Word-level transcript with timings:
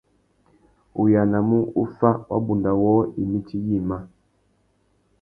U 1.01 1.03
yānamú 1.13 1.59
u 1.81 1.83
fá 1.97 2.09
wabunda 2.29 2.71
wôō 2.81 3.01
imití 3.21 3.57
yïmá. 3.67 3.97